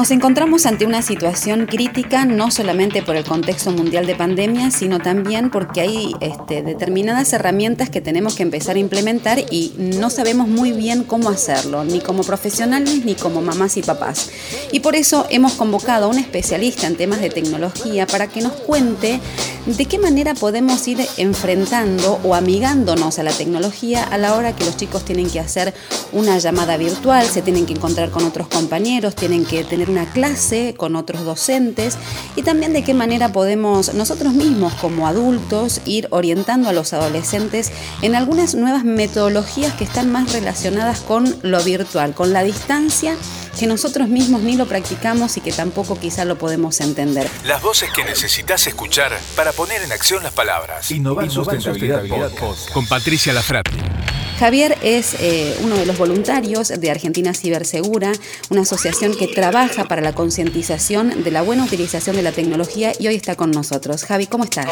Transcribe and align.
Nos 0.00 0.10
encontramos 0.12 0.64
ante 0.64 0.86
una 0.86 1.02
situación 1.02 1.66
crítica 1.66 2.24
no 2.24 2.50
solamente 2.50 3.02
por 3.02 3.16
el 3.16 3.24
contexto 3.26 3.70
mundial 3.70 4.06
de 4.06 4.14
pandemia, 4.14 4.70
sino 4.70 4.98
también 4.98 5.50
porque 5.50 5.82
hay 5.82 6.14
este, 6.22 6.62
determinadas 6.62 7.34
herramientas 7.34 7.90
que 7.90 8.00
tenemos 8.00 8.34
que 8.34 8.42
empezar 8.42 8.76
a 8.76 8.78
implementar 8.78 9.40
y 9.50 9.74
no 9.76 10.08
sabemos 10.08 10.48
muy 10.48 10.72
bien 10.72 11.04
cómo 11.04 11.28
hacerlo, 11.28 11.84
ni 11.84 12.00
como 12.00 12.22
profesionales 12.22 13.04
ni 13.04 13.14
como 13.14 13.42
mamás 13.42 13.76
y 13.76 13.82
papás. 13.82 14.30
Y 14.72 14.80
por 14.80 14.96
eso 14.96 15.26
hemos 15.28 15.52
convocado 15.52 16.06
a 16.06 16.08
un 16.08 16.18
especialista 16.18 16.86
en 16.86 16.96
temas 16.96 17.20
de 17.20 17.28
tecnología 17.28 18.06
para 18.06 18.26
que 18.26 18.40
nos 18.40 18.52
cuente 18.52 19.20
de 19.66 19.84
qué 19.84 19.98
manera 19.98 20.32
podemos 20.32 20.88
ir 20.88 21.06
enfrentando 21.18 22.18
o 22.24 22.34
amigándonos 22.34 23.18
a 23.18 23.22
la 23.22 23.32
tecnología 23.32 24.02
a 24.04 24.16
la 24.16 24.34
hora 24.34 24.56
que 24.56 24.64
los 24.64 24.78
chicos 24.78 25.04
tienen 25.04 25.28
que 25.28 25.40
hacer 25.40 25.74
una 26.12 26.38
llamada 26.38 26.78
virtual, 26.78 27.26
se 27.26 27.42
tienen 27.42 27.66
que 27.66 27.74
encontrar 27.74 28.10
con 28.10 28.24
otros 28.24 28.48
compañeros, 28.48 29.14
tienen 29.14 29.44
que 29.44 29.62
tener 29.62 29.89
una 29.90 30.06
clase 30.06 30.74
con 30.76 30.96
otros 30.96 31.24
docentes 31.24 31.98
y 32.36 32.42
también 32.42 32.72
de 32.72 32.82
qué 32.82 32.94
manera 32.94 33.32
podemos 33.32 33.92
nosotros 33.94 34.32
mismos 34.32 34.74
como 34.74 35.06
adultos 35.06 35.80
ir 35.84 36.08
orientando 36.10 36.68
a 36.68 36.72
los 36.72 36.92
adolescentes 36.92 37.72
en 38.02 38.14
algunas 38.14 38.54
nuevas 38.54 38.84
metodologías 38.84 39.74
que 39.74 39.84
están 39.84 40.10
más 40.10 40.32
relacionadas 40.32 41.00
con 41.00 41.36
lo 41.42 41.62
virtual, 41.62 42.14
con 42.14 42.32
la 42.32 42.42
distancia 42.42 43.16
que 43.58 43.66
nosotros 43.66 44.08
mismos 44.08 44.42
ni 44.42 44.56
lo 44.56 44.66
practicamos 44.66 45.36
y 45.36 45.40
que 45.40 45.52
tampoco 45.52 45.98
quizá 45.98 46.24
lo 46.24 46.38
podemos 46.38 46.80
entender. 46.80 47.28
Las 47.44 47.60
voces 47.60 47.90
que 47.94 48.04
necesitas 48.04 48.66
escuchar 48.66 49.12
para 49.36 49.52
poner 49.52 49.82
en 49.82 49.92
acción 49.92 50.22
las 50.22 50.32
palabras. 50.32 50.90
Innovar 50.90 51.30
Sustentabilidad 51.30 52.06
Podcast. 52.06 52.70
Con 52.72 52.86
Patricia 52.86 53.32
Lafrati. 53.32 53.99
Javier 54.40 54.78
es 54.82 55.16
eh, 55.20 55.54
uno 55.62 55.76
de 55.76 55.84
los 55.84 55.98
voluntarios 55.98 56.68
de 56.68 56.90
Argentina 56.90 57.34
Cibersegura, 57.34 58.12
una 58.48 58.62
asociación 58.62 59.14
que 59.14 59.26
trabaja 59.26 59.84
para 59.84 60.00
la 60.00 60.14
concientización 60.14 61.22
de 61.22 61.30
la 61.30 61.42
buena 61.42 61.62
utilización 61.62 62.16
de 62.16 62.22
la 62.22 62.32
tecnología 62.32 62.94
y 62.98 63.06
hoy 63.06 63.16
está 63.16 63.36
con 63.36 63.50
nosotros. 63.50 64.06
Javi, 64.06 64.26
¿cómo 64.28 64.44
estás? 64.44 64.68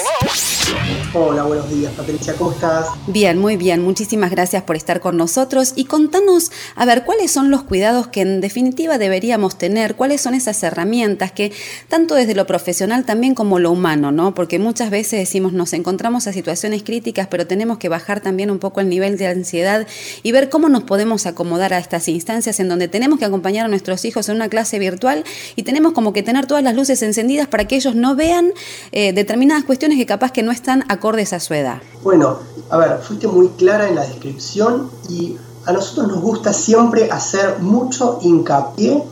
Hola, 1.14 1.44
buenos 1.44 1.70
días 1.70 1.90
Patricia, 1.96 2.34
¿cómo 2.36 2.52
estás? 2.52 2.86
Bien, 3.06 3.38
muy 3.38 3.56
bien. 3.56 3.82
Muchísimas 3.82 4.30
gracias 4.30 4.62
por 4.64 4.76
estar 4.76 5.00
con 5.00 5.16
nosotros 5.16 5.72
y 5.74 5.86
contanos, 5.86 6.52
a 6.76 6.84
ver, 6.84 7.04
cuáles 7.04 7.30
son 7.30 7.50
los 7.50 7.62
cuidados 7.62 8.08
que 8.08 8.20
en 8.20 8.42
definitiva 8.42 8.98
deberíamos 8.98 9.56
tener, 9.56 9.94
cuáles 9.94 10.20
son 10.20 10.34
esas 10.34 10.62
herramientas 10.62 11.32
que, 11.32 11.50
tanto 11.88 12.14
desde 12.14 12.34
lo 12.34 12.46
profesional 12.46 13.06
también 13.06 13.34
como 13.34 13.58
lo 13.58 13.70
humano, 13.70 14.12
¿no? 14.12 14.34
Porque 14.34 14.58
muchas 14.58 14.90
veces 14.90 15.18
decimos 15.18 15.54
nos 15.54 15.72
encontramos 15.72 16.26
a 16.26 16.32
situaciones 16.34 16.82
críticas, 16.82 17.26
pero 17.28 17.46
tenemos 17.46 17.78
que 17.78 17.88
bajar 17.88 18.20
también 18.20 18.50
un 18.50 18.58
poco 18.58 18.80
el 18.80 18.90
nivel 18.90 19.16
de 19.16 19.28
ansiedad 19.28 19.86
y 20.22 20.32
ver 20.32 20.50
cómo 20.50 20.68
nos 20.68 20.82
podemos 20.82 21.24
acomodar 21.24 21.72
a 21.72 21.78
estas 21.78 22.06
instancias 22.08 22.60
en 22.60 22.68
donde 22.68 22.86
tenemos 22.86 23.18
que 23.18 23.24
acompañar 23.24 23.64
a 23.64 23.68
nuestros 23.68 24.04
hijos 24.04 24.28
en 24.28 24.36
una 24.36 24.50
clase 24.50 24.78
virtual 24.78 25.24
y 25.56 25.62
tenemos 25.62 25.92
como 25.92 26.12
que 26.12 26.22
tener 26.22 26.46
todas 26.46 26.62
las 26.62 26.74
luces 26.74 27.00
encendidas 27.02 27.48
para 27.48 27.66
que 27.66 27.76
ellos 27.76 27.94
no 27.94 28.14
vean 28.14 28.52
eh, 28.92 29.14
determinadas 29.14 29.64
cuestiones 29.64 29.96
que 29.96 30.04
capaz 30.04 30.32
que 30.32 30.42
no 30.42 30.52
están 30.58 30.84
acordes 30.88 31.32
a 31.32 31.40
su 31.40 31.54
edad. 31.54 31.80
Bueno, 32.02 32.38
a 32.70 32.76
ver, 32.76 32.98
fuiste 33.00 33.28
muy 33.28 33.48
clara 33.50 33.88
en 33.88 33.94
la 33.94 34.02
descripción 34.02 34.90
y 35.08 35.36
a 35.66 35.72
nosotros 35.72 36.08
nos 36.08 36.20
gusta 36.20 36.52
siempre 36.52 37.10
hacer 37.10 37.58
mucho 37.60 38.18
hincapié 38.22 39.02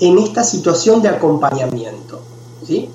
en 0.00 0.18
esta 0.18 0.42
situación 0.42 1.02
de 1.02 1.08
acompañamiento. 1.08 2.20
¿sí? 2.66 2.90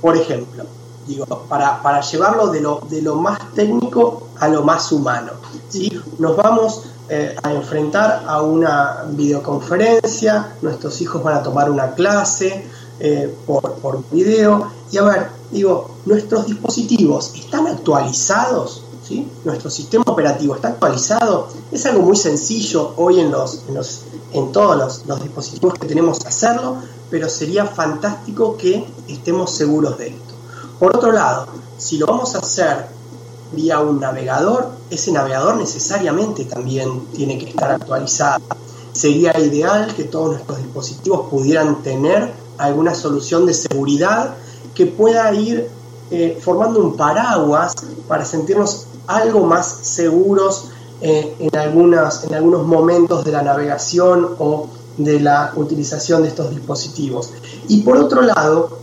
Por 0.00 0.16
ejemplo, 0.16 0.64
digo, 1.06 1.26
para, 1.48 1.82
para 1.82 2.00
llevarlo 2.00 2.48
de 2.48 2.60
lo, 2.60 2.82
de 2.90 3.02
lo 3.02 3.14
más 3.16 3.38
técnico 3.54 4.28
a 4.40 4.48
lo 4.48 4.62
más 4.62 4.90
humano. 4.90 5.32
¿sí? 5.68 5.92
Nos 6.18 6.36
vamos 6.36 6.82
eh, 7.08 7.36
a 7.42 7.52
enfrentar 7.52 8.24
a 8.26 8.42
una 8.42 9.04
videoconferencia, 9.10 10.54
nuestros 10.60 11.00
hijos 11.00 11.22
van 11.22 11.36
a 11.36 11.42
tomar 11.42 11.70
una 11.70 11.92
clase 11.92 12.66
eh, 12.98 13.32
por, 13.46 13.74
por 13.74 14.02
video 14.10 14.70
y 14.90 14.98
a 14.98 15.02
ver, 15.02 15.28
digo, 15.50 15.93
nuestros 16.06 16.46
dispositivos 16.46 17.32
están 17.34 17.66
actualizados, 17.66 18.82
¿sí? 19.06 19.26
Nuestro 19.44 19.70
sistema 19.70 20.04
operativo 20.06 20.54
está 20.54 20.68
actualizado. 20.68 21.48
Es 21.72 21.86
algo 21.86 22.02
muy 22.02 22.16
sencillo 22.16 22.92
hoy 22.96 23.20
en, 23.20 23.30
los, 23.30 23.62
en, 23.68 23.74
los, 23.74 24.02
en 24.32 24.52
todos 24.52 24.76
los, 24.76 25.06
los 25.06 25.22
dispositivos 25.22 25.74
que 25.74 25.86
tenemos 25.86 26.24
hacerlo, 26.26 26.76
pero 27.10 27.28
sería 27.28 27.64
fantástico 27.66 28.56
que 28.56 28.86
estemos 29.08 29.50
seguros 29.50 29.98
de 29.98 30.08
esto. 30.08 30.34
Por 30.78 30.96
otro 30.96 31.12
lado, 31.12 31.46
si 31.78 31.98
lo 31.98 32.06
vamos 32.06 32.34
a 32.34 32.38
hacer 32.38 32.86
vía 33.52 33.80
un 33.80 34.00
navegador, 34.00 34.70
ese 34.90 35.12
navegador 35.12 35.56
necesariamente 35.56 36.44
también 36.44 37.06
tiene 37.14 37.38
que 37.38 37.50
estar 37.50 37.70
actualizado. 37.70 38.42
Sería 38.92 39.38
ideal 39.38 39.94
que 39.94 40.04
todos 40.04 40.32
nuestros 40.32 40.58
dispositivos 40.58 41.28
pudieran 41.30 41.82
tener 41.82 42.32
alguna 42.58 42.94
solución 42.94 43.46
de 43.46 43.54
seguridad 43.54 44.34
que 44.74 44.86
pueda 44.86 45.32
ir 45.34 45.68
eh, 46.10 46.38
formando 46.40 46.80
un 46.80 46.96
paraguas 46.96 47.74
para 48.06 48.24
sentirnos 48.24 48.86
algo 49.06 49.44
más 49.46 49.66
seguros 49.66 50.70
eh, 51.00 51.34
en, 51.38 51.56
algunas, 51.58 52.24
en 52.24 52.34
algunos 52.34 52.66
momentos 52.66 53.24
de 53.24 53.32
la 53.32 53.42
navegación 53.42 54.36
o 54.38 54.68
de 54.96 55.20
la 55.20 55.52
utilización 55.56 56.22
de 56.22 56.28
estos 56.28 56.50
dispositivos. 56.50 57.30
Y 57.68 57.82
por 57.82 57.96
otro 57.96 58.22
lado, 58.22 58.78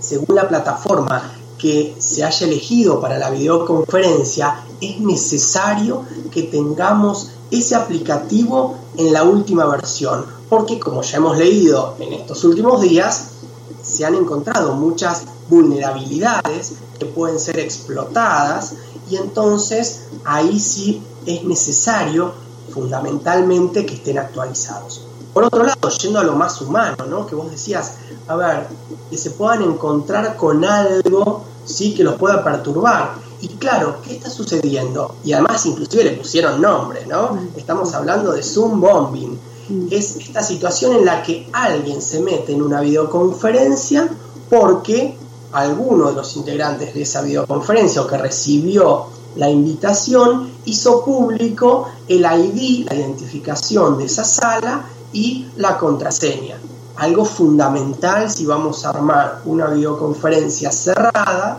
según 0.00 0.36
la 0.36 0.48
plataforma 0.48 1.32
que 1.58 1.94
se 1.98 2.24
haya 2.24 2.46
elegido 2.46 3.00
para 3.00 3.18
la 3.18 3.30
videoconferencia, 3.30 4.64
es 4.80 4.98
necesario 4.98 6.02
que 6.30 6.44
tengamos 6.44 7.30
ese 7.50 7.74
aplicativo 7.76 8.76
en 8.96 9.12
la 9.12 9.22
última 9.22 9.66
versión, 9.66 10.24
porque 10.48 10.80
como 10.80 11.02
ya 11.02 11.18
hemos 11.18 11.38
leído 11.38 11.94
en 12.00 12.14
estos 12.14 12.42
últimos 12.44 12.80
días, 12.80 13.28
se 13.82 14.04
han 14.04 14.14
encontrado 14.14 14.74
muchas 14.74 15.24
vulnerabilidades 15.52 16.72
que 16.98 17.04
pueden 17.04 17.38
ser 17.38 17.58
explotadas 17.58 18.72
y 19.10 19.16
entonces 19.16 20.04
ahí 20.24 20.58
sí 20.58 21.02
es 21.26 21.44
necesario 21.44 22.32
fundamentalmente 22.72 23.84
que 23.84 23.94
estén 23.94 24.18
actualizados. 24.18 25.06
Por 25.34 25.44
otro 25.44 25.62
lado, 25.64 25.88
yendo 26.00 26.20
a 26.20 26.24
lo 26.24 26.34
más 26.36 26.60
humano, 26.62 27.04
¿no? 27.06 27.26
que 27.26 27.34
vos 27.34 27.50
decías, 27.50 27.96
a 28.28 28.36
ver, 28.36 28.66
que 29.10 29.18
se 29.18 29.32
puedan 29.32 29.62
encontrar 29.62 30.36
con 30.38 30.64
algo 30.64 31.44
¿sí? 31.66 31.94
que 31.94 32.02
los 32.02 32.14
pueda 32.14 32.42
perturbar. 32.42 33.16
Y 33.42 33.48
claro, 33.48 33.96
¿qué 34.02 34.16
está 34.16 34.30
sucediendo? 34.30 35.16
Y 35.22 35.34
además 35.34 35.66
inclusive 35.66 36.04
le 36.04 36.12
pusieron 36.12 36.62
nombre, 36.62 37.04
¿no? 37.06 37.36
Estamos 37.56 37.92
hablando 37.92 38.32
de 38.32 38.42
Zoom 38.42 38.80
Bombing. 38.80 39.38
Es 39.90 40.16
esta 40.16 40.42
situación 40.42 40.92
en 40.96 41.04
la 41.04 41.22
que 41.22 41.48
alguien 41.52 42.00
se 42.00 42.20
mete 42.20 42.52
en 42.52 42.62
una 42.62 42.80
videoconferencia 42.80 44.08
porque 44.48 45.16
alguno 45.52 46.08
de 46.08 46.14
los 46.14 46.36
integrantes 46.36 46.94
de 46.94 47.02
esa 47.02 47.22
videoconferencia 47.22 48.02
o 48.02 48.06
que 48.06 48.18
recibió 48.18 49.06
la 49.36 49.48
invitación 49.48 50.50
hizo 50.64 51.04
público 51.04 51.88
el 52.08 52.20
ID, 52.20 52.86
la 52.88 52.96
identificación 52.96 53.98
de 53.98 54.04
esa 54.04 54.24
sala 54.24 54.84
y 55.12 55.46
la 55.56 55.78
contraseña. 55.78 56.58
Algo 56.96 57.24
fundamental 57.24 58.30
si 58.30 58.44
vamos 58.44 58.84
a 58.84 58.90
armar 58.90 59.40
una 59.44 59.68
videoconferencia 59.68 60.70
cerrada, 60.70 61.58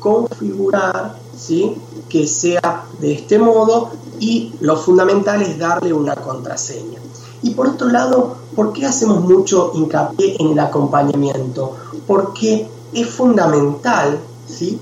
configurar 0.00 1.16
¿sí? 1.36 1.76
que 2.08 2.26
sea 2.26 2.84
de 3.00 3.12
este 3.12 3.38
modo 3.38 3.90
y 4.18 4.52
lo 4.60 4.76
fundamental 4.76 5.42
es 5.42 5.58
darle 5.58 5.92
una 5.92 6.16
contraseña. 6.16 6.98
Y 7.42 7.50
por 7.50 7.68
otro 7.68 7.88
lado, 7.88 8.36
¿por 8.56 8.72
qué 8.72 8.86
hacemos 8.86 9.20
mucho 9.20 9.72
hincapié 9.74 10.36
en 10.40 10.52
el 10.52 10.58
acompañamiento? 10.58 11.76
Porque 12.06 12.68
es 12.94 13.08
fundamental 13.10 14.18
¿sí? 14.46 14.80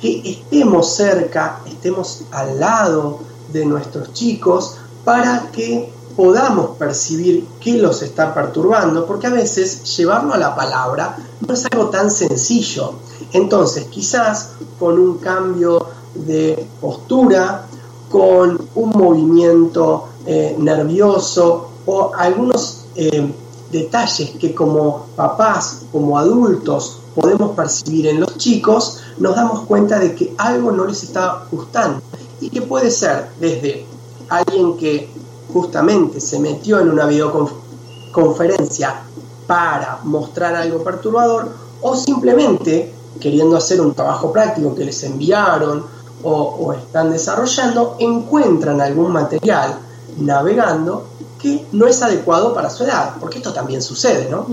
que 0.00 0.22
estemos 0.24 0.94
cerca, 0.94 1.60
estemos 1.66 2.22
al 2.32 2.58
lado 2.58 3.20
de 3.52 3.64
nuestros 3.64 4.12
chicos 4.12 4.76
para 5.04 5.50
que 5.52 5.92
podamos 6.16 6.76
percibir 6.76 7.46
qué 7.60 7.74
los 7.74 8.02
está 8.02 8.34
perturbando, 8.34 9.06
porque 9.06 9.28
a 9.28 9.30
veces 9.30 9.96
llevarlo 9.96 10.34
a 10.34 10.38
la 10.38 10.54
palabra 10.54 11.16
no 11.46 11.54
es 11.54 11.64
algo 11.70 11.88
tan 11.88 12.10
sencillo. 12.10 12.94
Entonces, 13.32 13.86
quizás 13.86 14.50
con 14.78 14.98
un 14.98 15.18
cambio 15.18 15.86
de 16.14 16.66
postura, 16.80 17.66
con 18.10 18.68
un 18.74 18.90
movimiento 18.90 20.08
eh, 20.26 20.54
nervioso 20.58 21.70
o 21.86 22.12
algunos 22.14 22.84
eh, 22.94 23.32
detalles 23.72 24.30
que 24.38 24.54
como 24.54 25.06
papás, 25.16 25.86
como 25.90 26.18
adultos, 26.18 26.98
podemos 27.14 27.56
percibir 27.56 28.06
en 28.06 28.20
los 28.20 28.36
chicos, 28.36 29.00
nos 29.18 29.34
damos 29.34 29.60
cuenta 29.66 29.98
de 29.98 30.14
que 30.14 30.34
algo 30.38 30.70
no 30.70 30.86
les 30.86 31.02
está 31.02 31.44
gustando. 31.50 32.00
Y 32.40 32.50
que 32.50 32.62
puede 32.62 32.90
ser 32.90 33.30
desde 33.40 33.86
alguien 34.28 34.76
que 34.76 35.10
justamente 35.52 36.20
se 36.20 36.38
metió 36.38 36.80
en 36.80 36.90
una 36.90 37.06
videoconferencia 37.06 39.02
para 39.46 40.00
mostrar 40.04 40.54
algo 40.54 40.82
perturbador 40.82 41.48
o 41.80 41.96
simplemente 41.96 42.92
queriendo 43.20 43.56
hacer 43.56 43.80
un 43.80 43.94
trabajo 43.94 44.32
práctico 44.32 44.74
que 44.74 44.84
les 44.84 45.02
enviaron 45.04 45.84
o, 46.24 46.72
están 46.72 47.10
desarrollando, 47.10 47.96
encuentran 47.98 48.80
algún 48.80 49.12
material 49.12 49.78
navegando 50.18 51.04
que 51.42 51.64
no 51.72 51.86
es 51.86 52.00
adecuado 52.02 52.54
para 52.54 52.70
su 52.70 52.84
edad, 52.84 53.14
porque 53.18 53.38
esto 53.38 53.52
también 53.52 53.82
sucede, 53.82 54.28
¿no? 54.30 54.46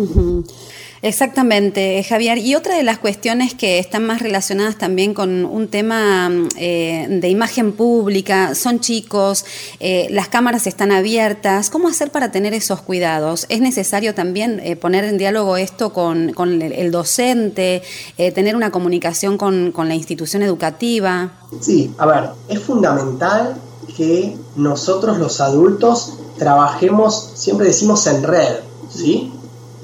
Exactamente, 1.01 2.03
Javier. 2.03 2.39
Y 2.39 2.56
otra 2.56 2.75
de 2.75 2.83
las 2.83 3.00
cuestiones 3.00 3.53
que 3.53 3.80
están 3.80 4.06
más 4.06 4.21
relacionadas 4.21 4.77
también 4.77 5.13
con 5.13 5.45
un 5.45 5.69
tema 5.69 6.30
eh, 6.57 7.07
de 7.09 7.30
imagen 7.30 7.71
pública, 7.71 8.53
son 8.53 8.81
chicos, 8.81 9.45
eh, 9.80 10.07
las 10.09 10.27
cámaras 10.27 10.68
están 10.68 10.91
abiertas, 10.91 11.69
¿cómo 11.69 11.88
hacer 11.88 12.12
para 12.12 12.31
tener 12.31 12.53
esos 12.53 12.81
cuidados? 12.81 13.45
¿Es 13.47 13.62
necesario 13.62 14.13
también 14.13 14.59
eh, 14.62 14.75
poner 14.75 15.06
en 15.06 15.18
diálogo 15.18 15.56
esto 15.56 15.94
con, 15.94 16.33
el 16.62 16.91
docente, 16.91 17.81
tener 18.18 18.56
una 18.56 18.71
comunicación 18.71 19.38
con, 19.38 19.71
con 19.71 19.88
la 19.88 19.95
institución 19.95 20.41
educativa? 20.44 21.31
Sí, 21.62 21.94
a 21.97 22.06
ver, 22.06 22.30
es 22.50 22.59
fundamental 22.59 23.56
que 23.95 24.36
nosotros 24.56 25.18
los 25.18 25.41
adultos 25.41 26.13
trabajemos, 26.39 27.31
siempre 27.36 27.68
decimos 27.68 28.07
en 28.07 28.24
red, 28.24 28.62
¿sí? 28.89 29.31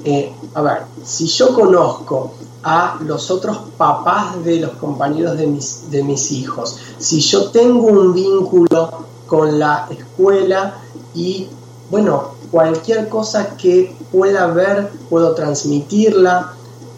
Eh, 0.04 0.32
a 0.54 0.62
ver, 0.62 0.82
si 1.04 1.26
yo 1.26 1.54
conozco 1.54 2.32
a 2.62 2.98
los 3.04 3.30
otros 3.30 3.58
papás 3.76 4.42
de 4.44 4.60
los 4.60 4.72
compañeros 4.72 5.36
de 5.36 5.46
mis, 5.46 5.90
de 5.90 6.02
mis 6.02 6.32
hijos, 6.32 6.76
si 6.98 7.20
yo 7.20 7.50
tengo 7.50 7.86
un 7.86 8.12
vínculo 8.12 9.04
con 9.26 9.58
la 9.58 9.86
escuela 9.90 10.74
y, 11.14 11.48
bueno, 11.90 12.30
cualquier 12.50 13.08
cosa 13.08 13.56
que 13.56 13.94
pueda 14.10 14.46
ver, 14.48 14.90
puedo 15.10 15.34
transmitirla, 15.34 16.54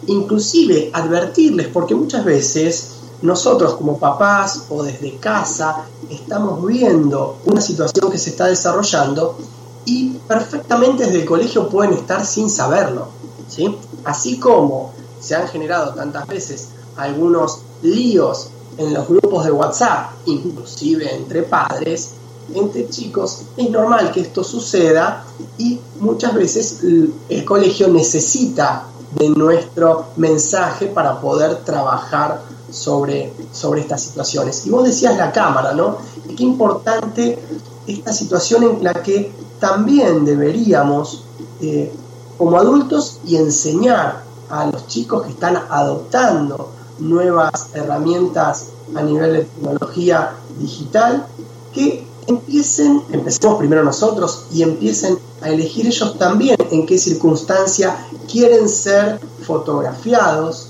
inclusive 0.07 0.89
advertirles, 0.93 1.67
porque 1.67 1.95
muchas 1.95 2.23
veces 2.23 2.98
nosotros 3.21 3.75
como 3.75 3.97
papás 3.97 4.63
o 4.69 4.83
desde 4.83 5.17
casa 5.17 5.85
estamos 6.09 6.65
viendo 6.65 7.37
una 7.45 7.61
situación 7.61 8.11
que 8.11 8.17
se 8.17 8.31
está 8.31 8.47
desarrollando 8.47 9.37
y 9.85 10.09
perfectamente 10.27 11.05
desde 11.05 11.21
el 11.21 11.25
colegio 11.25 11.69
pueden 11.69 11.93
estar 11.93 12.25
sin 12.25 12.49
saberlo. 12.49 13.07
¿sí? 13.47 13.77
Así 14.03 14.39
como 14.39 14.91
se 15.19 15.35
han 15.35 15.47
generado 15.47 15.93
tantas 15.93 16.27
veces 16.27 16.69
algunos 16.95 17.59
líos 17.81 18.49
en 18.77 18.93
los 18.93 19.07
grupos 19.07 19.45
de 19.45 19.51
WhatsApp, 19.51 20.11
inclusive 20.25 21.13
entre 21.13 21.43
padres, 21.43 22.11
entre 22.53 22.89
chicos, 22.89 23.43
es 23.57 23.69
normal 23.69 24.11
que 24.11 24.21
esto 24.21 24.43
suceda 24.43 25.23
y 25.57 25.79
muchas 25.99 26.33
veces 26.33 26.79
el 26.81 27.45
colegio 27.45 27.89
necesita 27.89 28.85
de 29.15 29.29
nuestro 29.29 30.05
mensaje 30.17 30.87
para 30.87 31.19
poder 31.19 31.63
trabajar 31.63 32.41
sobre, 32.71 33.33
sobre 33.51 33.81
estas 33.81 34.01
situaciones. 34.01 34.65
Y 34.65 34.69
vos 34.69 34.83
decías 34.83 35.17
la 35.17 35.31
cámara, 35.31 35.73
¿no? 35.73 35.97
Qué 36.35 36.43
importante 36.43 37.39
esta 37.87 38.13
situación 38.13 38.63
en 38.63 38.83
la 38.83 38.93
que 38.93 39.31
también 39.59 40.25
deberíamos, 40.25 41.23
eh, 41.61 41.91
como 42.37 42.57
adultos, 42.57 43.19
y 43.25 43.35
enseñar 43.35 44.23
a 44.49 44.65
los 44.65 44.87
chicos 44.87 45.23
que 45.23 45.31
están 45.31 45.57
adoptando 45.69 46.69
nuevas 46.99 47.67
herramientas 47.73 48.67
a 48.95 49.01
nivel 49.01 49.33
de 49.33 49.43
tecnología 49.43 50.35
digital, 50.59 51.25
que 51.73 52.05
empiecen, 52.27 53.03
empecemos 53.11 53.57
primero 53.57 53.83
nosotros 53.83 54.45
y 54.51 54.63
empiecen 54.63 55.17
a 55.41 55.49
elegir 55.49 55.87
ellos 55.87 56.17
también 56.17 56.57
en 56.71 56.85
qué 56.85 56.97
circunstancia 56.97 57.95
quieren 58.31 58.69
ser 58.69 59.19
fotografiados, 59.45 60.68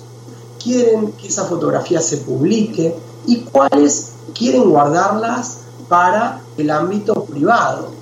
quieren 0.61 1.13
que 1.13 1.27
esa 1.27 1.45
fotografía 1.45 2.01
se 2.01 2.17
publique 2.17 2.95
y 3.25 3.41
cuáles 3.41 4.11
quieren 4.33 4.69
guardarlas 4.69 5.59
para 5.87 6.41
el 6.57 6.69
ámbito 6.69 7.23
privado. 7.25 7.98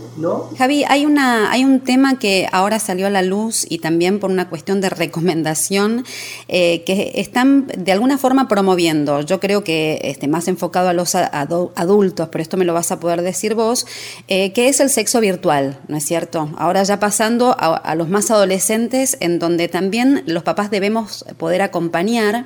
Javi, 0.58 0.84
hay, 0.88 1.06
una, 1.06 1.52
hay 1.52 1.64
un 1.64 1.80
tema 1.80 2.18
que 2.18 2.48
ahora 2.52 2.80
salió 2.80 3.08
a 3.08 3.10
la 3.10 3.22
luz 3.22 3.66
y 3.70 3.78
también 3.78 4.20
por 4.20 4.32
una 4.32 4.50
cuestión 4.50 4.82
de 4.82 4.90
recomendación 4.90 6.06
eh, 6.48 6.84
que 6.86 7.12
están 7.16 7.68
de 7.68 7.92
alguna 7.92 8.18
forma 8.18 8.48
promoviendo. 8.48 9.22
Yo 9.22 9.40
creo 9.40 9.64
que 9.64 10.00
este, 10.04 10.28
más 10.28 10.48
enfocado 10.48 10.90
a 10.90 10.94
los 10.94 11.14
adultos, 11.16 12.30
pero 12.32 12.42
esto 12.42 12.58
me 12.58 12.66
lo 12.66 12.74
vas 12.74 12.92
a 12.92 13.00
poder 13.00 13.22
decir 13.22 13.54
vos, 13.54 13.86
eh, 14.28 14.54
que 14.54 14.70
es 14.70 14.80
el 14.80 14.90
sexo 14.90 15.20
virtual, 15.20 15.80
¿no 15.88 15.98
es 15.98 16.04
cierto? 16.04 16.50
Ahora 16.58 16.82
ya 16.84 17.00
pasando 17.00 17.56
a, 17.58 17.76
a 17.76 17.96
los 17.96 18.10
más 18.10 18.32
adolescentes, 18.32 19.18
en 19.20 19.38
donde 19.38 19.68
también 19.68 20.24
los 20.26 20.44
papás 20.44 20.72
debemos 20.72 21.26
poder 21.38 21.62
acompañar 21.62 22.46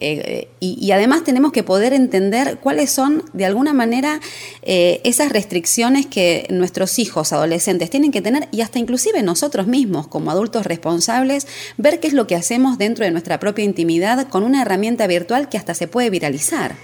eh, 0.00 0.48
y, 0.60 0.92
además 0.92 1.24
tenemos 1.24 1.50
que 1.50 1.64
poder 1.64 1.92
entender 1.92 2.58
cuáles 2.58 2.90
son, 2.90 3.24
de 3.32 3.44
alguna 3.44 3.72
manera, 3.72 4.20
eh, 4.62 5.00
esas 5.04 5.32
restricciones 5.32 6.06
que 6.06 6.46
nuestros 6.50 7.00
hijos 7.00 7.32
adolescentes 7.32 7.90
tienen 7.90 8.12
que 8.12 8.22
tener 8.22 8.48
y 8.52 8.60
hasta 8.60 8.78
inclusive 8.78 9.22
nosotros 9.22 9.66
mismos, 9.66 10.06
como 10.06 10.30
adultos 10.30 10.66
responsables, 10.66 11.48
ver 11.76 11.98
qué 11.98 12.06
es 12.06 12.12
lo 12.12 12.28
que 12.28 12.36
hacemos 12.36 12.78
dentro 12.78 13.04
de 13.04 13.10
nuestra 13.10 13.40
propia 13.40 13.64
intimidad 13.64 14.28
con 14.28 14.44
una 14.44 14.62
herramienta 14.62 15.06
virtual 15.08 15.48
que 15.48 15.58
hasta 15.58 15.74
se 15.74 15.88
puede 15.88 16.10
viralizar. 16.10 16.76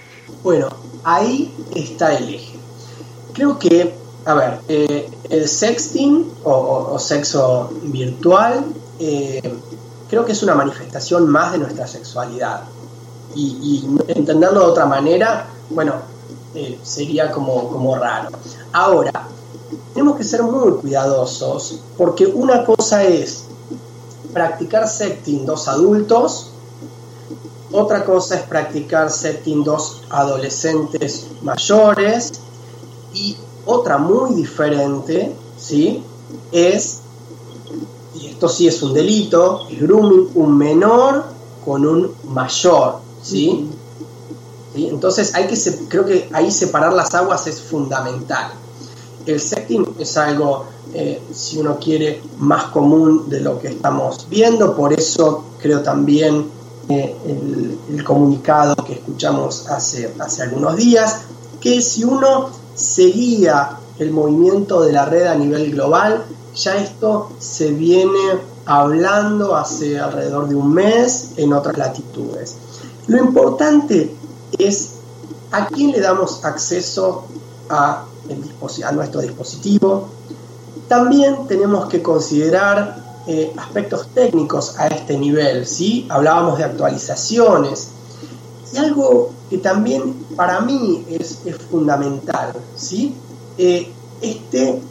Bueno, 0.43 0.67
ahí 1.05 1.53
está 1.73 2.17
el 2.17 2.35
eje. 2.35 2.55
Creo 3.33 3.57
que, 3.59 3.93
a 4.25 4.33
ver, 4.33 4.59
eh, 4.67 5.09
el 5.29 5.47
sexting 5.47 6.25
o, 6.43 6.99
sexo 6.99 7.71
virtual 7.83 8.65
creo 10.09 10.25
que 10.25 10.31
es 10.31 10.43
una 10.43 10.55
manifestación 10.55 11.27
más 11.27 11.51
de 11.51 11.57
nuestra 11.57 11.87
sexualidad 11.87 12.63
y, 13.35 13.85
entenderlo 14.07 14.61
de 14.61 14.65
otra 14.65 14.85
manera, 14.85 15.47
bueno, 15.69 15.93
eh, 16.53 16.79
sería 16.83 17.31
como, 17.31 17.69
como 17.69 17.95
raro. 17.95 18.29
Ahora, 18.71 19.27
tenemos 19.93 20.17
que 20.17 20.23
ser 20.23 20.43
muy 20.43 20.73
cuidadosos 20.73 21.79
porque 21.97 22.25
una 22.25 22.65
cosa 22.65 23.03
es 23.03 23.45
practicar 24.33 24.87
setting 24.87 25.45
dos 25.45 25.67
adultos, 25.67 26.51
otra 27.71 28.05
cosa 28.05 28.35
es 28.35 28.41
practicar 28.43 29.09
setting 29.09 29.63
dos 29.63 30.01
adolescentes 30.09 31.27
mayores 31.41 32.33
y 33.13 33.37
otra 33.65 33.97
muy 33.97 34.35
diferente, 34.35 35.35
¿sí? 35.57 36.03
Es, 36.51 37.01
y 38.13 38.27
esto 38.27 38.47
sí 38.47 38.67
es 38.67 38.81
un 38.83 38.93
delito, 38.93 39.67
el 39.69 39.77
grooming 39.77 40.29
un 40.35 40.57
menor 40.57 41.25
con 41.63 41.85
un 41.85 42.13
mayor. 42.25 43.04
¿Sí? 43.25 43.67
Entonces 44.75 45.33
hay 45.33 45.47
que, 45.47 45.57
creo 45.87 46.05
que 46.05 46.29
ahí 46.33 46.51
separar 46.51 46.93
las 46.93 47.13
aguas 47.13 47.47
es 47.47 47.61
fundamental. 47.61 48.51
El 49.25 49.39
setting 49.39 49.95
es 49.97 50.17
algo, 50.17 50.65
eh, 50.93 51.21
si 51.33 51.57
uno 51.57 51.79
quiere, 51.79 52.21
más 52.37 52.65
común 52.65 53.27
de 53.29 53.41
lo 53.41 53.59
que 53.59 53.69
estamos 53.69 54.27
viendo, 54.29 54.75
por 54.75 54.93
eso 54.93 55.43
creo 55.59 55.81
también 55.81 56.47
eh, 56.89 57.15
el, 57.89 58.03
comunicado 58.03 58.75
que 58.75 58.93
escuchamos 58.93 59.67
hace, 59.67 60.13
hace 60.19 60.43
algunos 60.43 60.75
días, 60.75 61.21
que 61.59 61.81
si 61.81 62.03
uno 62.03 62.49
seguía 62.75 63.79
el 63.97 64.11
movimiento 64.11 64.81
de 64.81 64.91
la 64.91 65.05
red 65.05 65.25
a 65.25 65.35
nivel 65.35 65.71
global, 65.71 66.25
ya 66.53 66.75
esto 66.75 67.31
se 67.39 67.71
viene 67.71 68.39
hablando 68.65 69.55
hace 69.55 69.99
alrededor 69.99 70.47
de 70.47 70.55
un 70.55 70.73
mes 70.73 71.31
en 71.37 71.53
otras 71.53 71.77
latitudes. 71.77 72.55
Lo 73.07 73.17
importante 73.17 74.15
es 74.57 74.91
a 75.51 75.67
quién 75.67 75.91
le 75.91 75.99
damos 75.99 76.43
acceso 76.43 77.25
a, 77.69 78.05
nuestro 78.93 79.21
dispositivo. 79.21 80.07
También 80.87 81.47
tenemos 81.47 81.87
que 81.87 82.01
considerar 82.01 83.21
eh, 83.27 83.53
aspectos 83.57 84.07
técnicos 84.13 84.75
a 84.79 84.87
este 84.87 85.17
nivel, 85.17 85.65
¿sí? 85.67 86.07
Hablábamos 86.09 86.57
de 86.57 86.63
actualizaciones. 86.63 87.89
Y 88.73 88.77
algo 88.77 89.31
que 89.49 89.59
también 89.59 90.13
para 90.35 90.61
mí 90.61 91.05
es, 91.09 91.37
fundamental, 91.69 92.53
¿sí? 92.75 93.15
Eh, 93.57 93.91
este 94.21 94.81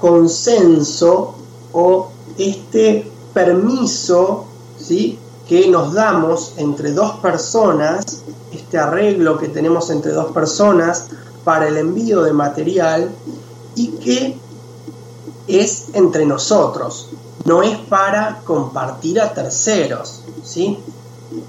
consenso 0.00 1.34
o 1.72 2.08
este 2.36 3.10
permiso, 3.32 4.44
¿sí? 4.78 5.18
Que 5.52 5.68
nos 5.68 5.92
damos 5.92 6.54
entre 6.56 6.92
dos 6.92 7.16
personas, 7.16 8.22
este 8.54 8.78
arreglo 8.78 9.36
que 9.36 9.48
tenemos 9.48 9.90
entre 9.90 10.12
dos 10.12 10.32
personas 10.32 11.08
para 11.44 11.68
el 11.68 11.76
envío 11.76 12.22
de 12.22 12.32
material 12.32 13.10
y 13.74 13.88
que 13.88 14.38
es 15.46 15.88
entre 15.92 16.24
nosotros, 16.24 17.10
no 17.44 17.62
es 17.62 17.76
para 17.76 18.40
compartir 18.46 19.20
a 19.20 19.34
terceros, 19.34 20.22
¿sí? 20.42 20.78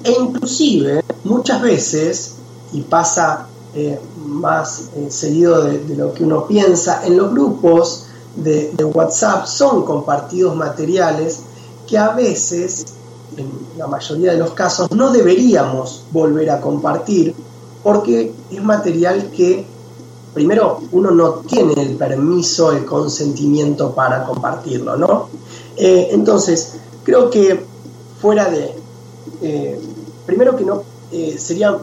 E 0.04 0.12
inclusive 0.12 1.02
muchas 1.24 1.62
veces, 1.62 2.34
y 2.74 2.82
pasa 2.82 3.48
eh, 3.74 4.02
más 4.18 4.90
eh, 4.98 5.08
seguido 5.12 5.64
de, 5.64 5.96
lo 5.96 6.14
que 6.14 6.26
uno 6.26 6.46
piensa. 6.46 7.06
En 7.06 7.16
los 7.16 7.32
grupos 7.32 8.08
de, 8.36 8.74
de, 8.74 8.84
WhatsApp 8.84 9.46
son 9.46 9.86
compartidos 9.86 10.58
materiales 10.58 11.40
que 11.88 11.98
a 11.98 12.10
veces, 12.10 12.84
en 13.38 13.52
la 13.78 13.88
mayoría 13.88 14.32
de 14.32 14.38
los 14.38 14.52
casos, 14.52 14.92
no 14.92 15.12
deberíamos 15.12 16.04
volver 16.12 16.50
a 16.50 16.62
compartir 16.62 17.36
porque 17.84 18.34
es 18.50 18.64
material 18.64 19.30
que 19.36 19.66
primero 20.34 20.82
uno 20.92 21.12
no 21.12 21.32
tiene 21.48 21.74
el 21.74 21.96
permiso, 21.96 22.72
el 22.72 22.86
consentimiento 22.86 23.94
para 23.94 24.24
compartirlo, 24.24 24.98
¿no? 24.98 25.28
Eh, 25.76 26.10
entonces, 26.12 26.76
creo 27.04 27.30
que 27.30 27.64
fuera 28.22 28.50
de, 28.50 28.74
eh, 29.42 29.80
primero 30.26 30.56
que 30.56 30.64
no, 30.64 30.84
eh, 31.12 31.38
sería 31.38 31.78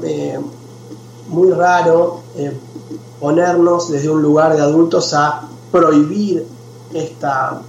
muy 1.28 1.50
raro 1.52 2.23
ponernos 3.21 3.90
desde 3.90 4.09
un 4.09 4.23
lugar 4.23 4.57
de 4.57 4.62
adultos 4.62 5.14
a 5.14 5.49
prohibir 5.71 6.45
esta, 6.92 7.61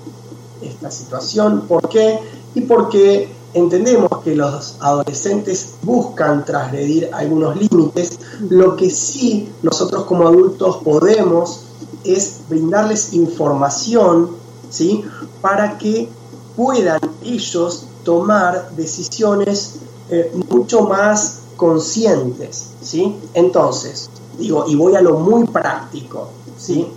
esta 0.61 0.89
situación. 0.89 1.61
¿Por 1.67 1.87
qué? 1.89 2.19
Y 2.55 2.61
porque 2.61 3.29
entendemos 3.53 4.09
que 4.23 4.35
los 4.35 4.75
adolescentes 4.79 5.75
buscan 5.83 6.45
transgredir 6.45 7.09
algunos 7.13 7.55
límites, 7.55 8.19
lo 8.49 8.75
que 8.75 8.89
sí 8.89 9.51
nosotros 9.61 10.05
como 10.05 10.27
adultos 10.27 10.77
podemos 10.77 11.61
es 12.03 12.41
brindarles 12.49 13.13
información, 13.13 14.31
¿sí? 14.69 15.03
Para 15.41 15.77
que 15.77 16.09
puedan 16.55 16.99
ellos 17.23 17.85
tomar 18.03 18.71
decisiones 18.75 19.75
eh, 20.09 20.31
mucho 20.49 20.81
más 20.81 21.39
conscientes, 21.55 22.71
¿sí? 22.81 23.17
Entonces, 23.33 24.09
digo, 24.37 24.65
y 24.67 24.75
voy 24.75 24.95
a 24.95 25.01
lo 25.01 25.19
muy 25.19 25.45
práctico, 25.45 26.29
¿sí? 26.57 26.87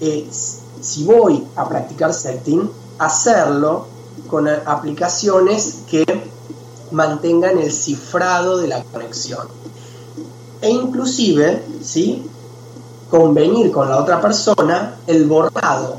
Eh, 0.00 0.28
si 0.80 1.04
voy 1.04 1.46
a 1.56 1.68
practicar 1.68 2.12
setting, 2.12 2.70
hacerlo 2.98 3.86
con 4.28 4.48
aplicaciones 4.48 5.82
que 5.90 6.04
mantengan 6.90 7.58
el 7.58 7.72
cifrado 7.72 8.58
de 8.58 8.68
la 8.68 8.82
conexión. 8.84 9.46
E 10.60 10.70
inclusive, 10.70 11.62
¿sí? 11.82 12.26
convenir 13.10 13.70
con 13.70 13.88
la 13.88 13.98
otra 13.98 14.20
persona 14.20 14.96
el 15.06 15.26
borrado 15.26 15.98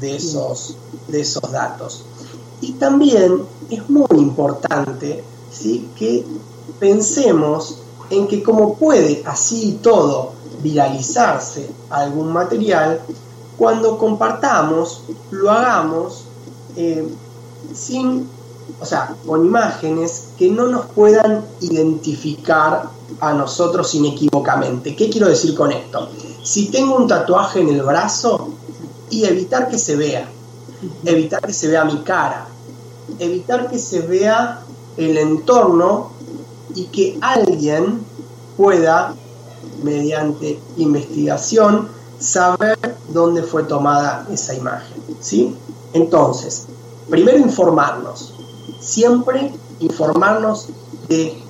de 0.00 0.16
esos, 0.16 0.76
de 1.08 1.20
esos 1.20 1.52
datos. 1.52 2.04
Y 2.60 2.72
también 2.72 3.42
es 3.70 3.88
muy 3.88 4.18
importante 4.18 5.22
¿sí? 5.52 5.88
que 5.96 6.24
pensemos 6.78 7.78
en 8.10 8.26
que 8.26 8.42
como 8.42 8.74
puede 8.74 9.22
así 9.26 9.78
todo 9.82 10.32
viralizarse 10.62 11.70
algún 11.90 12.32
material, 12.32 13.00
cuando 13.56 13.98
compartamos, 13.98 15.02
lo 15.30 15.50
hagamos 15.50 16.24
eh, 16.76 17.06
sin, 17.74 18.28
o 18.80 18.84
sea, 18.84 19.14
con 19.26 19.44
imágenes 19.44 20.28
que 20.38 20.50
no 20.50 20.66
nos 20.66 20.86
puedan 20.86 21.44
identificar 21.60 22.90
a 23.20 23.32
nosotros 23.32 23.94
inequívocamente. 23.94 24.94
¿Qué 24.94 25.08
quiero 25.08 25.28
decir 25.28 25.54
con 25.54 25.72
esto? 25.72 26.08
Si 26.42 26.66
tengo 26.70 26.96
un 26.96 27.08
tatuaje 27.08 27.60
en 27.60 27.68
el 27.68 27.82
brazo, 27.82 28.52
y 29.10 29.24
evitar 29.24 29.68
que 29.68 29.78
se 29.78 29.96
vea, 29.96 30.28
evitar 31.04 31.40
que 31.40 31.52
se 31.52 31.68
vea 31.68 31.84
mi 31.84 31.98
cara, 31.98 32.46
evitar 33.18 33.70
que 33.70 33.78
se 33.78 34.00
vea 34.00 34.60
el 34.96 35.16
entorno 35.16 36.10
y 36.74 36.84
que 36.86 37.18
alguien 37.20 38.00
pueda, 38.56 39.14
mediante 39.82 40.60
investigación, 40.76 41.88
saber 42.18 42.78
dónde 43.12 43.42
fue 43.42 43.62
tomada 43.62 44.26
esa 44.30 44.54
imagen. 44.54 45.02
¿sí? 45.20 45.54
Entonces, 45.92 46.66
primero 47.08 47.38
informarnos, 47.38 48.34
siempre 48.80 49.52
informarnos 49.80 50.68
de 51.08 51.42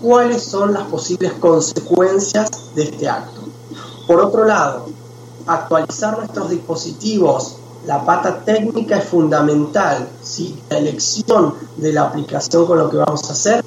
cuáles 0.00 0.42
son 0.42 0.72
las 0.72 0.84
posibles 0.84 1.32
consecuencias 1.34 2.74
de 2.74 2.84
este 2.84 3.08
acto. 3.08 3.40
Por 4.06 4.20
otro 4.20 4.44
lado, 4.44 4.86
actualizar 5.46 6.18
nuestros 6.18 6.50
dispositivos. 6.50 7.56
La 7.86 8.04
pata 8.04 8.44
técnica 8.44 8.98
es 8.98 9.04
fundamental, 9.04 10.08
¿sí? 10.22 10.60
la 10.70 10.78
elección 10.78 11.54
de 11.76 11.92
la 11.92 12.02
aplicación 12.02 12.66
con 12.66 12.78
lo 12.78 12.90
que 12.90 12.96
vamos 12.96 13.28
a 13.30 13.32
hacer 13.32 13.64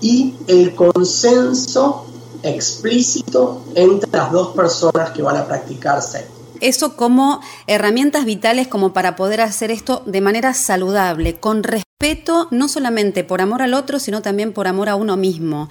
y 0.00 0.34
el 0.48 0.74
consenso 0.74 2.04
explícito 2.42 3.62
entre 3.74 4.10
las 4.10 4.32
dos 4.32 4.48
personas 4.48 5.10
que 5.10 5.22
van 5.22 5.36
a 5.36 5.46
practicarse 5.46 6.33
eso 6.64 6.96
como 6.96 7.40
herramientas 7.66 8.24
vitales 8.24 8.66
como 8.66 8.92
para 8.92 9.16
poder 9.16 9.42
hacer 9.42 9.70
esto 9.70 10.02
de 10.06 10.20
manera 10.20 10.54
saludable, 10.54 11.34
con 11.34 11.62
respeto, 11.62 11.93
no 12.50 12.68
solamente 12.68 13.24
por 13.24 13.40
amor 13.40 13.62
al 13.62 13.72
otro, 13.72 13.98
sino 13.98 14.20
también 14.20 14.52
por 14.52 14.66
amor 14.66 14.90
a 14.90 14.94
uno 14.94 15.16
mismo. 15.16 15.70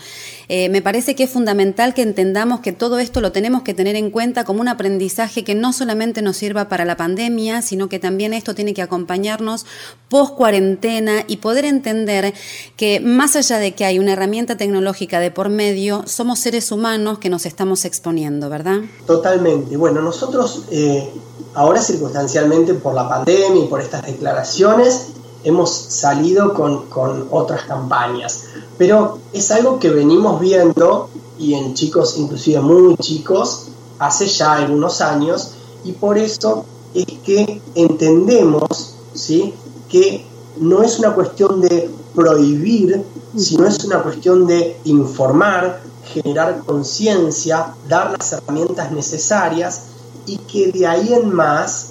Eh, 0.49 0.67
me 0.69 0.81
parece 0.81 1.15
que 1.15 1.25
es 1.25 1.29
fundamental 1.29 1.93
que 1.93 2.01
entendamos 2.01 2.59
que 2.61 2.71
todo 2.71 2.97
esto 2.97 3.21
lo 3.21 3.31
tenemos 3.31 3.61
que 3.61 3.75
tener 3.75 3.95
en 3.95 4.09
cuenta 4.09 4.43
como 4.43 4.59
un 4.59 4.67
aprendizaje 4.67 5.43
que 5.43 5.53
no 5.53 5.73
solamente 5.73 6.23
nos 6.23 6.37
sirva 6.37 6.69
para 6.69 6.85
la 6.85 6.97
pandemia, 6.97 7.61
sino 7.61 7.87
que 7.87 7.99
también 7.99 8.33
esto 8.33 8.55
tiene 8.55 8.73
que 8.73 8.81
acompañarnos 8.81 9.67
post 10.09 10.33
cuarentena 10.33 11.23
y 11.27 11.37
poder 11.37 11.65
entender 11.65 12.33
que 12.77 12.99
más 12.99 13.35
allá 13.35 13.59
de 13.59 13.75
que 13.75 13.85
hay 13.85 13.99
una 13.99 14.13
herramienta 14.13 14.57
tecnológica 14.57 15.19
de 15.19 15.29
por 15.29 15.49
medio, 15.49 16.03
somos 16.07 16.39
seres 16.39 16.71
humanos 16.71 17.19
que 17.19 17.29
nos 17.29 17.45
estamos 17.45 17.85
exponiendo, 17.85 18.49
¿verdad? 18.49 18.79
Totalmente. 19.05 19.77
Bueno, 19.77 20.01
nosotros 20.01 20.63
eh, 20.71 21.07
ahora 21.53 21.79
circunstancialmente 21.79 22.73
por 22.73 22.95
la 22.95 23.07
pandemia 23.07 23.65
y 23.65 23.67
por 23.67 23.81
estas 23.81 24.03
declaraciones, 24.05 25.13
hemos 25.43 25.71
salido 25.71 26.53
con, 26.53 26.87
con, 26.87 27.27
otras 27.31 27.63
campañas. 27.63 28.45
Pero 28.77 29.19
es 29.33 29.51
algo 29.51 29.79
que 29.79 29.89
venimos 29.89 30.39
viendo 30.39 31.09
y 31.37 31.53
en 31.53 31.73
chicos, 31.73 32.17
inclusive 32.17 32.59
muy 32.59 32.95
chicos, 32.97 33.67
hace 33.99 34.27
ya 34.27 34.53
algunos 34.53 35.01
años 35.01 35.51
y 35.83 35.93
por 35.93 36.17
eso 36.17 36.65
es 36.93 37.05
que 37.25 37.61
entendemos 37.75 38.95
¿sí? 39.13 39.53
que 39.89 40.25
no 40.57 40.83
es 40.83 40.99
una 40.99 41.13
cuestión 41.13 41.61
de 41.61 41.89
prohibir, 42.13 43.03
sino 43.35 43.65
es 43.65 43.83
una 43.83 44.03
cuestión 44.03 44.45
de 44.45 44.77
informar, 44.85 45.81
generar 46.13 46.59
conciencia, 46.65 47.73
dar 47.87 48.15
las 48.17 48.33
herramientas 48.33 48.91
necesarias 48.91 49.83
y 50.25 50.37
que 50.37 50.71
de 50.71 50.85
ahí 50.85 51.13
en 51.13 51.33
más 51.33 51.89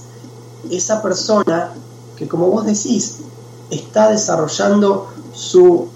esa 0.71 1.03
persona 1.03 1.73
que 2.17 2.29
como 2.29 2.47
vos 2.49 2.65
decís 2.65 3.19
está 3.73 4.11
desarrollando 4.11 5.13
su 5.35 5.89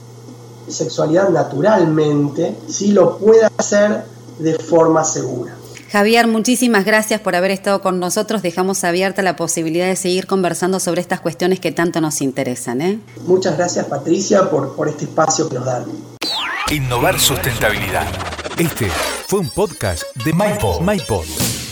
sexualidad 0.68 1.28
naturalmente, 1.28 2.56
si 2.68 2.92
lo 2.92 3.18
pueda 3.18 3.50
hacer 3.56 4.04
de 4.38 4.54
forma 4.54 5.04
segura. 5.04 5.56
Javier, 5.90 6.26
muchísimas 6.26 6.84
gracias 6.84 7.20
por 7.20 7.36
haber 7.36 7.52
estado 7.52 7.80
con 7.80 8.00
nosotros. 8.00 8.42
Dejamos 8.42 8.82
abierta 8.84 9.22
la 9.22 9.36
posibilidad 9.36 9.86
de 9.86 9.96
seguir 9.96 10.26
conversando 10.26 10.80
sobre 10.80 11.00
estas 11.00 11.20
cuestiones 11.20 11.60
que 11.60 11.72
tanto 11.72 12.00
nos 12.00 12.20
interesan. 12.20 12.80
¿eh? 12.80 12.98
Muchas 13.26 13.56
gracias, 13.56 13.86
Patricia, 13.86 14.50
por, 14.50 14.74
por 14.74 14.88
este 14.88 15.04
espacio 15.04 15.48
que 15.48 15.54
nos 15.54 15.64
dan. 15.64 15.84
Innovar 16.70 17.18
sustentabilidad. 17.20 18.06
Este 18.58 18.88
fue 19.28 19.40
un 19.40 19.48
podcast 19.50 20.02
de 20.24 20.32
MyPod. 20.32 20.80
MyPod 20.80 21.65